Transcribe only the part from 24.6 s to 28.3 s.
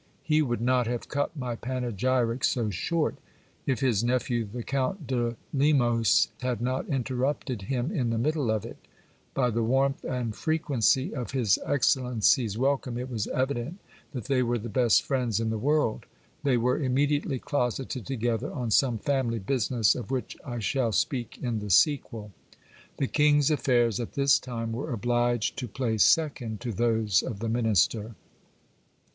were obliged to play second to those of the minister.